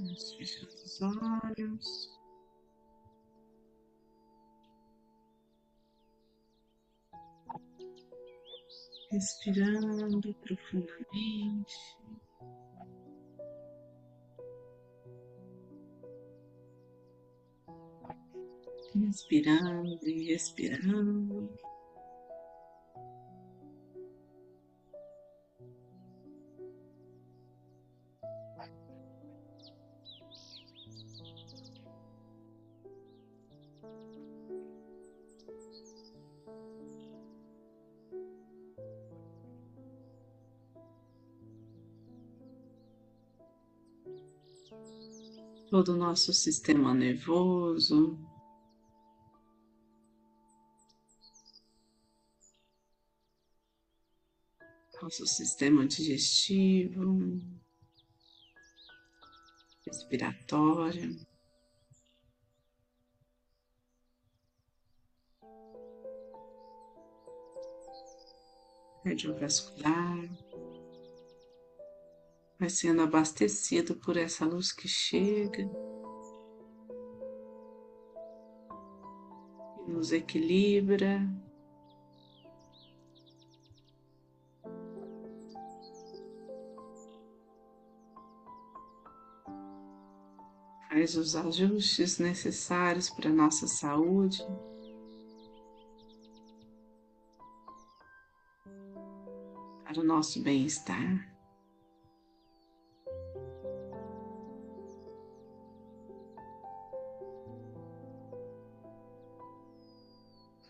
Vamos 0.00 0.32
fechando 0.32 0.72
os 0.72 1.02
olhos. 1.02 2.18
Respirando 9.10 10.34
profundamente. 10.36 11.76
Inspirando 18.94 20.08
e 20.08 20.32
expirando. 20.32 21.52
Todo 45.70 45.92
o 45.92 45.96
nosso 45.96 46.32
sistema 46.32 46.92
nervoso. 46.92 48.18
Nosso 55.00 55.26
sistema 55.26 55.86
digestivo, 55.86 57.40
respiratório, 59.86 61.16
cardiovascular 69.02 70.49
vai 72.60 72.68
sendo 72.68 73.00
abastecido 73.00 73.94
por 73.96 74.18
essa 74.18 74.44
luz 74.44 74.70
que 74.70 74.86
chega 74.86 75.62
e 79.78 79.90
nos 79.90 80.12
equilibra. 80.12 81.26
Faz 90.90 91.16
os 91.16 91.34
ajustes 91.34 92.18
necessários 92.18 93.08
para 93.08 93.30
a 93.30 93.32
nossa 93.32 93.66
saúde. 93.66 94.46
Para 99.82 99.98
o 99.98 100.04
nosso 100.04 100.42
bem-estar. 100.42 101.29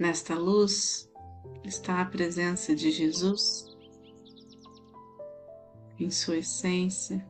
Nesta 0.00 0.34
luz 0.34 1.12
está 1.62 2.00
a 2.00 2.06
presença 2.06 2.74
de 2.74 2.90
Jesus 2.90 3.66
em 5.98 6.10
sua 6.10 6.38
essência, 6.38 7.22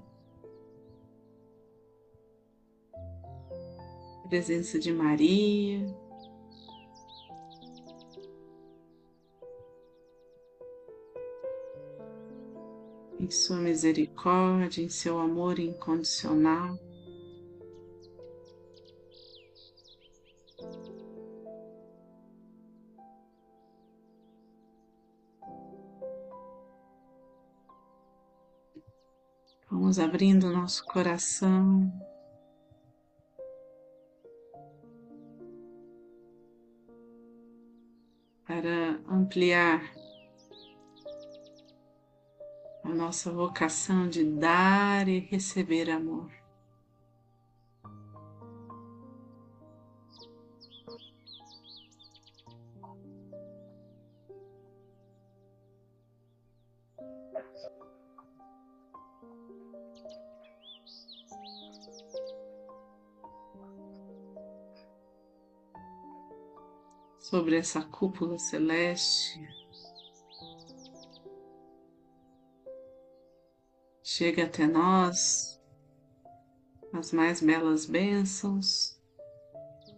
a 4.25 4.29
presença 4.29 4.79
de 4.79 4.93
Maria, 4.93 5.85
em 13.19 13.31
sua 13.33 13.57
misericórdia, 13.57 14.81
em 14.81 14.89
seu 14.89 15.19
amor 15.19 15.59
incondicional. 15.59 16.79
Vamos 29.71 30.01
abrindo 30.01 30.49
o 30.49 30.53
nosso 30.53 30.85
coração. 30.85 31.93
Para 38.45 39.01
ampliar 39.09 39.81
a 42.83 42.89
nossa 42.89 43.31
vocação 43.31 44.09
de 44.09 44.25
dar 44.25 45.07
e 45.07 45.21
receber 45.21 45.89
amor. 45.89 46.40
Sobre 67.31 67.57
essa 67.57 67.81
cúpula 67.81 68.37
celeste. 68.41 69.41
Chega 74.03 74.47
até 74.47 74.67
nós 74.67 75.63
as 76.93 77.13
mais 77.13 77.41
belas 77.41 77.87
bênçãos 77.87 79.01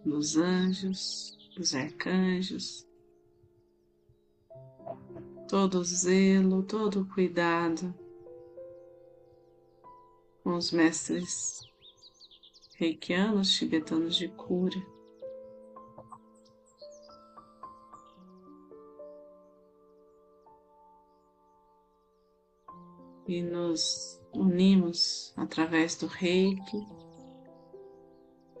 dos 0.05 0.37
anjos, 0.37 1.35
dos 1.55 1.73
arcanjos, 1.73 2.87
todo 5.49 5.79
o 5.79 5.83
zelo, 5.83 6.61
todo 6.61 7.01
o 7.01 7.07
cuidado 7.07 7.95
com 10.43 10.53
os 10.53 10.71
mestres 10.71 11.61
reikianos 12.75 13.51
tibetanos 13.53 14.15
de 14.15 14.27
cura. 14.27 14.92
E 23.27 23.41
nos 23.41 24.19
unimos 24.33 25.33
através 25.37 25.95
do 25.95 26.07
reiki 26.07 26.85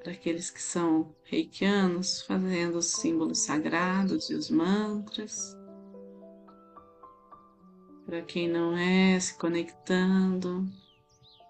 para 0.03 0.11
aqueles 0.11 0.49
que 0.49 0.61
são 0.61 1.15
reikianos, 1.23 2.21
fazendo 2.23 2.77
os 2.77 2.87
símbolos 2.87 3.39
sagrados 3.39 4.29
e 4.29 4.35
os 4.35 4.49
mantras. 4.49 5.57
Para 8.05 8.21
quem 8.21 8.49
não 8.49 8.75
é, 8.75 9.17
se 9.17 9.37
conectando 9.37 10.69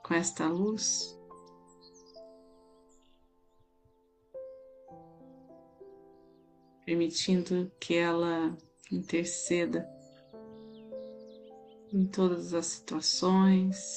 com 0.03 0.13
esta 0.13 0.47
luz. 0.47 1.19
Permitindo 6.85 7.71
que 7.79 7.95
ela 7.95 8.55
interceda 8.91 9.89
em 11.93 12.07
todas 12.07 12.55
as 12.55 12.65
situações. 12.65 13.95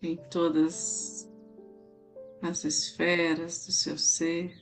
Em 0.00 0.16
todas 0.30 1.28
as 2.40 2.64
esferas 2.64 3.66
do 3.66 3.72
seu 3.72 3.96
ser, 3.96 4.52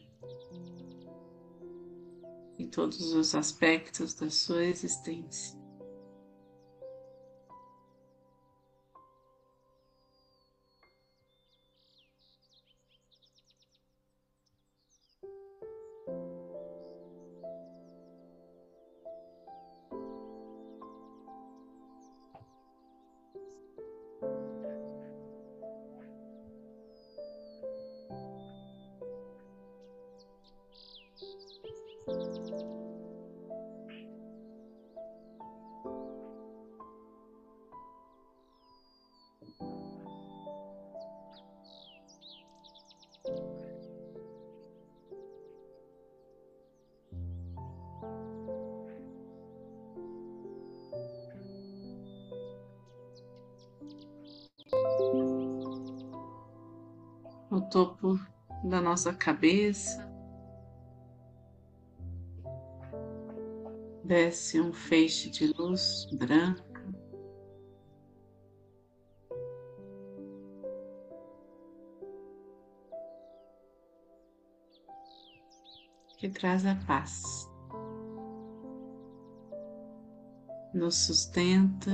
em 2.58 2.68
todos 2.68 3.14
os 3.14 3.34
aspectos 3.34 4.12
da 4.12 4.28
sua 4.28 4.64
existência. 4.64 5.59
Topo 57.70 58.18
da 58.64 58.80
nossa 58.80 59.12
cabeça. 59.12 60.08
Desce 64.04 64.60
um 64.60 64.72
feixe 64.72 65.30
de 65.30 65.52
luz 65.56 66.06
branca. 66.12 66.68
Que 76.18 76.28
traz 76.28 76.66
a 76.66 76.74
paz, 76.86 77.48
nos 80.74 81.06
sustenta 81.06 81.90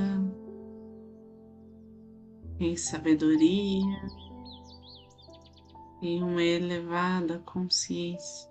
em 2.59 2.77
sabedoria, 2.77 4.26
em 6.03 6.23
uma 6.23 6.43
elevada 6.43 7.39
consciência. 7.41 8.51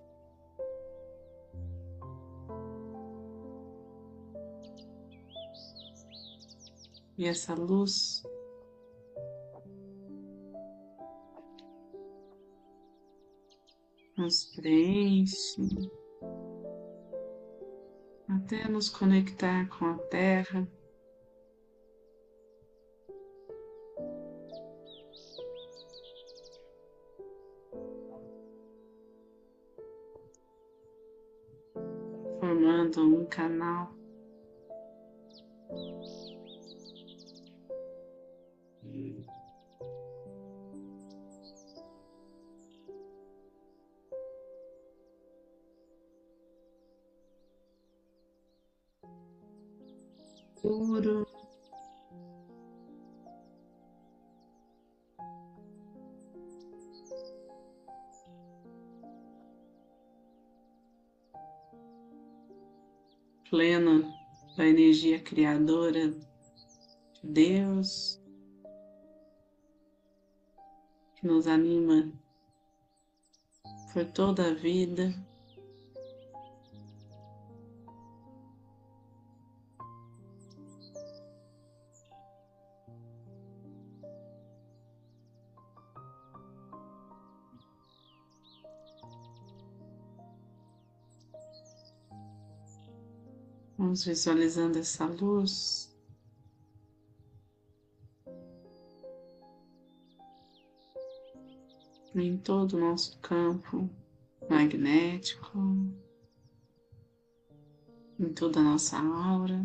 E 7.18 7.26
essa 7.26 7.54
luz 7.54 8.22
nos 14.18 14.46
preenche 14.56 15.62
até 18.28 18.68
nos 18.68 18.90
conectar 18.90 19.68
com 19.70 19.86
a 19.86 19.98
Terra. 20.10 20.68
Formando 32.66 33.02
um 33.02 33.26
canal. 33.26 34.05
Plena 63.50 64.04
da 64.58 64.66
energia 64.66 65.20
criadora 65.20 66.10
de 66.10 66.26
Deus, 67.24 68.22
que 71.16 71.28
nos 71.28 71.48
anima 71.48 72.12
por 73.94 74.06
toda 74.06 74.48
a 74.50 74.54
vida. 74.54 75.14
Vamos 93.86 94.04
visualizando 94.04 94.80
essa 94.80 95.06
luz. 95.06 95.96
Em 102.16 102.36
todo 102.36 102.78
o 102.78 102.80
nosso 102.80 103.16
campo 103.20 103.88
magnético, 104.50 105.60
em 108.20 108.34
toda 108.34 108.60
a 108.60 108.64
nossa 108.64 108.98
aura. 108.98 109.64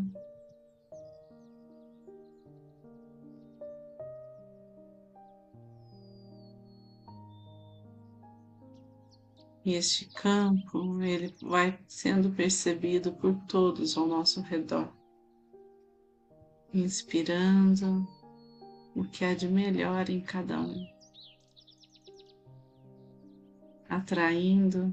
E 9.71 9.75
este 9.75 10.07
campo, 10.07 11.01
ele 11.01 11.33
vai 11.41 11.79
sendo 11.87 12.29
percebido 12.31 13.13
por 13.13 13.37
todos 13.47 13.97
ao 13.97 14.05
nosso 14.05 14.41
redor, 14.41 14.93
inspirando 16.75 18.05
o 18.97 19.05
que 19.05 19.25
há 19.25 19.33
de 19.33 19.47
melhor 19.47 20.11
em 20.11 20.21
cada 20.21 20.61
um, 20.61 20.85
atraindo 23.89 24.93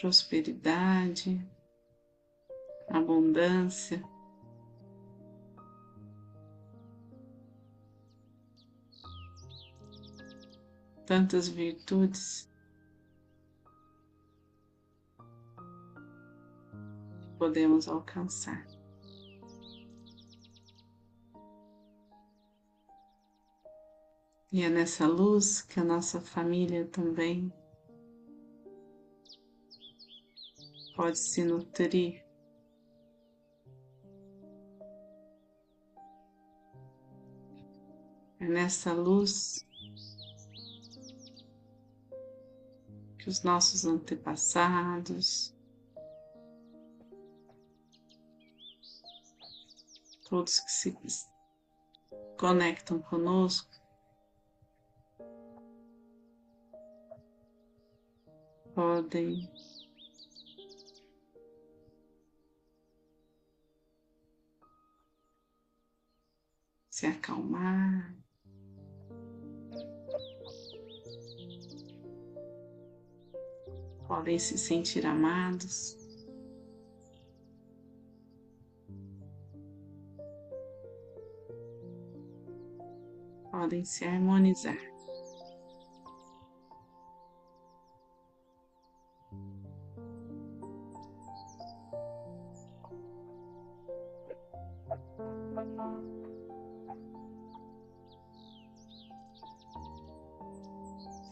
prosperidade, 0.00 1.40
abundância. 2.88 4.13
Tantas 11.06 11.48
virtudes 11.48 12.48
podemos 17.38 17.88
alcançar. 17.88 18.66
E 24.52 24.62
é 24.62 24.68
nessa 24.70 25.06
luz 25.06 25.62
que 25.62 25.80
a 25.80 25.84
nossa 25.84 26.20
família 26.20 26.86
também 26.86 27.52
pode 30.94 31.18
se 31.18 31.44
nutrir. 31.44 32.24
É 38.38 38.46
nessa 38.46 38.92
luz 38.92 39.66
que 43.24 43.30
os 43.30 43.42
nossos 43.42 43.86
antepassados, 43.86 45.56
todos 50.28 50.60
que 50.60 50.70
se 50.70 50.94
conectam 52.38 53.00
conosco, 53.00 53.70
podem 58.74 59.50
se 66.90 67.06
acalmar. 67.06 68.14
Podem 74.14 74.38
se 74.38 74.56
sentir 74.56 75.04
amados. 75.04 75.96
Podem 83.50 83.84
se 83.84 84.04
harmonizar. 84.04 84.93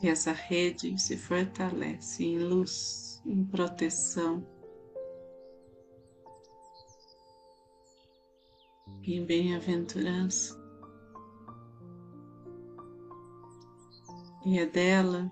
E 0.03 0.09
essa 0.09 0.33
rede 0.33 1.01
se 1.01 1.17
fortalece 1.17 2.25
em 2.25 2.37
luz, 2.41 3.23
em 3.25 3.45
proteção, 3.45 4.45
em 9.05 9.25
bem-aventurança. 9.25 10.61
E 14.45 14.59
é 14.59 14.67
dela 14.67 15.31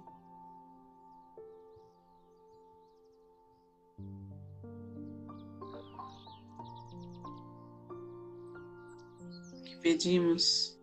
que 9.65 9.77
pedimos 9.83 10.80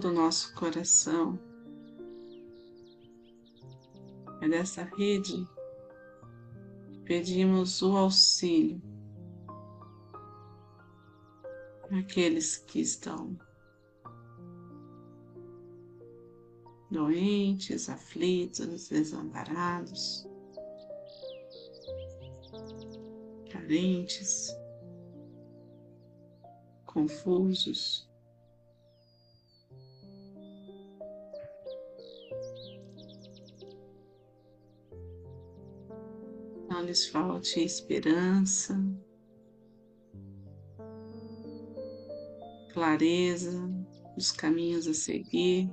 todo 0.00 0.10
o 0.10 0.14
nosso 0.14 0.54
coração. 0.54 1.36
É 4.40 4.48
dessa 4.48 4.84
rede 4.84 5.44
que 6.88 7.00
pedimos 7.00 7.82
o 7.82 7.96
auxílio 7.96 8.80
aqueles 11.90 12.58
que 12.58 12.78
estão 12.80 13.36
doentes, 16.88 17.88
aflitos, 17.88 18.88
desamparados, 18.88 20.24
carentes, 23.50 24.56
confusos. 26.86 28.07
Lhes 36.88 37.06
falte 37.06 37.60
esperança, 37.60 38.74
clareza 42.72 43.52
dos 44.14 44.32
caminhos 44.32 44.86
a 44.86 44.94
seguir. 44.94 45.70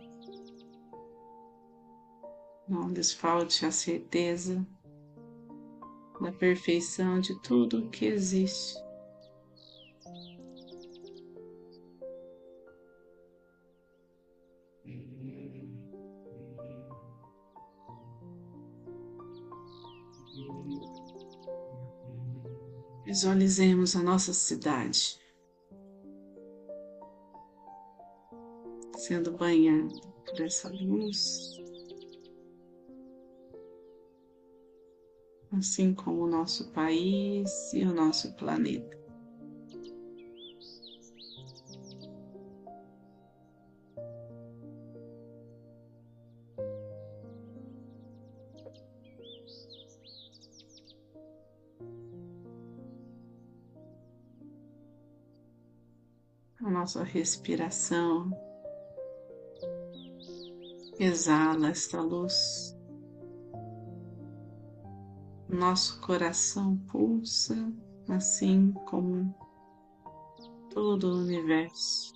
Não 2.67 2.89
lhes 2.89 3.13
falte 3.13 3.65
a 3.65 3.71
certeza 3.71 4.67
da 6.19 6.33
perfeição 6.33 7.21
de 7.21 7.41
tudo 7.41 7.85
o 7.85 7.89
que 7.89 8.07
existe. 8.07 8.75
Visualizemos 23.15 23.95
a 23.95 24.03
nossa 24.03 24.33
cidade 24.33 25.17
sendo 28.97 29.31
banhada 29.31 30.01
por 30.25 30.41
essa 30.41 30.67
luz, 30.67 31.57
assim 35.53 35.93
como 35.93 36.23
o 36.23 36.27
nosso 36.27 36.69
país 36.73 37.49
e 37.73 37.85
o 37.85 37.93
nosso 37.93 38.35
planeta. 38.35 39.04
Nossa 56.85 57.03
respiração 57.03 58.29
exala 60.99 61.69
esta 61.69 61.99
luz. 61.99 62.77
Nosso 65.49 65.99
coração 66.01 66.77
pulsa 66.91 67.55
assim 68.07 68.71
como 68.87 69.35
todo 70.75 71.07
o 71.07 71.21
universo. 71.21 72.13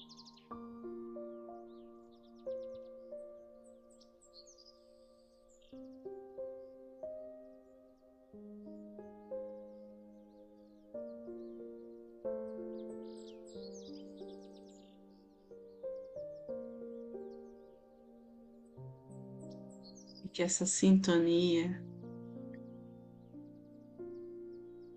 Que 20.40 20.44
essa 20.44 20.66
sintonia 20.66 21.84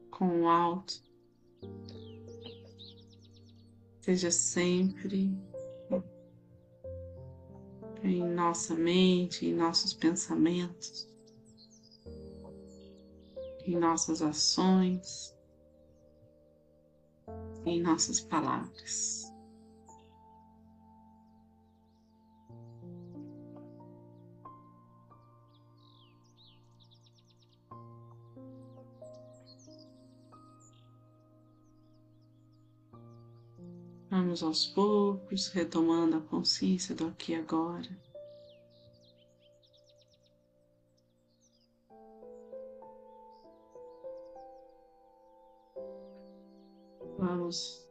com 0.09 0.43
o 0.43 0.49
alto 0.49 1.03
seja 4.03 4.31
sempre 4.31 5.37
em 8.05 8.25
nossa 8.33 8.77
mente, 8.77 9.45
em 9.45 9.53
nossos 9.53 9.93
pensamentos, 9.93 11.09
em 13.65 13.77
nossas 13.77 14.23
ações, 14.23 15.37
em 17.67 17.83
nossas 17.83 18.21
palavras. 18.21 19.32
Vamos 34.23 34.41
aos 34.45 34.67
poucos 34.67 35.49
retomando 35.49 36.17
a 36.17 36.21
consciência 36.21 36.95
do 36.95 37.09
aqui 37.09 37.33
e 37.33 37.35
agora. 37.35 37.91
Vamos 47.19 47.85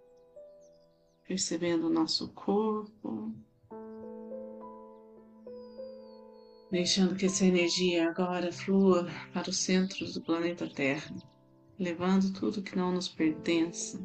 percebendo 1.27 1.87
o 1.87 1.89
nosso 1.89 2.29
corpo, 2.29 3.35
deixando 6.71 7.17
que 7.17 7.25
essa 7.25 7.45
energia 7.45 8.09
agora 8.09 8.53
flua 8.53 9.05
para 9.33 9.49
o 9.49 9.53
centro 9.53 10.09
do 10.13 10.21
planeta 10.21 10.65
Terra, 10.65 11.13
levando 11.77 12.31
tudo 12.31 12.63
que 12.63 12.77
não 12.77 12.93
nos 12.93 13.09
pertence 13.09 13.99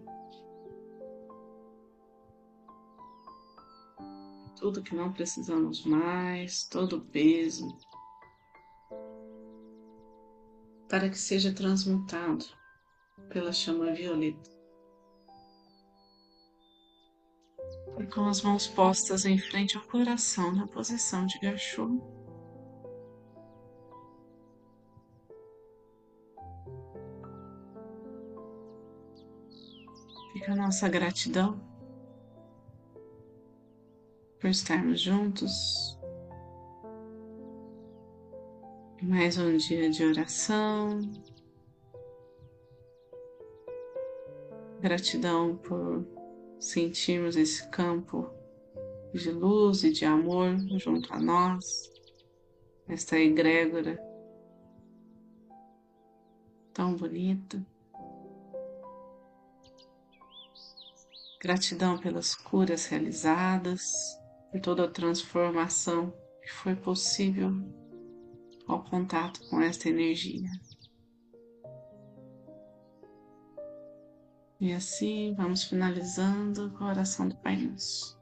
tudo 4.57 4.83
que 4.83 4.95
não 4.95 5.13
precisamos 5.13 5.85
mais, 5.85 6.67
todo 6.67 6.97
o 6.97 7.01
peso, 7.01 7.77
para 10.89 11.09
que 11.11 11.19
seja 11.19 11.53
transmutado 11.53 12.45
pela 13.29 13.53
chama 13.53 13.93
violeta. 13.93 14.51
E 17.99 18.07
com 18.07 18.27
as 18.27 18.43
mãos 18.43 18.67
postas 18.67 19.25
em 19.25 19.39
frente 19.39 19.77
ao 19.77 19.83
coração 19.85 20.53
na 20.53 20.67
posição 20.67 21.27
de 21.27 21.39
gachô. 21.39 21.89
Fica 30.33 30.53
a 30.53 30.57
nossa 30.57 30.89
gratidão 30.89 31.66
por 34.47 34.51
estarmos 34.51 35.01
juntos. 35.01 35.99
Mais 39.03 39.37
um 39.39 39.57
dia 39.57 39.91
de 39.91 40.05
oração. 40.05 41.01
Gratidão 44.81 45.57
por 45.57 46.07
sentirmos 46.61 47.35
esse 47.35 47.69
campo 47.71 48.31
de 49.13 49.33
luz 49.33 49.83
e 49.83 49.93
de 49.93 50.05
amor 50.05 50.57
junto 50.79 51.13
a 51.13 51.19
nós, 51.19 51.91
esta 52.87 53.19
egrégora 53.19 54.01
tão 56.73 56.95
bonita. 56.95 57.61
Gratidão 61.41 61.99
pelas 61.99 62.37
curas 62.37 62.87
realizadas, 62.87 64.25
por 64.57 64.61
toda 64.61 64.85
a 64.85 64.91
transformação 64.91 66.15
que 66.43 66.51
foi 66.51 66.75
possível 66.75 67.53
ao 68.67 68.83
contato 68.85 69.47
com 69.51 69.61
esta 69.61 69.89
energia. 69.89 70.49
E 74.59 74.73
assim 74.73 75.35
vamos 75.37 75.65
finalizando 75.65 76.71
com 76.71 76.85
a 76.85 76.89
oração 76.89 77.29
do 77.29 77.37
Pai 77.37 77.57
Nosso. 77.57 78.19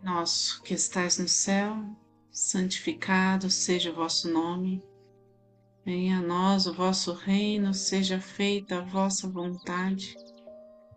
Nosso 0.00 0.62
que 0.62 0.74
estais 0.74 1.18
no 1.18 1.28
céu, 1.28 1.74
santificado 2.30 3.50
seja 3.50 3.90
o 3.90 3.94
vosso 3.94 4.30
nome. 4.30 4.84
Venha 5.84 6.18
a 6.18 6.22
nós 6.22 6.66
o 6.66 6.72
vosso 6.72 7.12
reino, 7.12 7.74
seja 7.74 8.20
feita 8.20 8.78
a 8.78 8.84
vossa 8.84 9.28
vontade, 9.28 10.16